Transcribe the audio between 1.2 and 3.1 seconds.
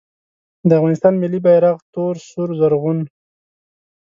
ملي بیرغ تور سور زرغون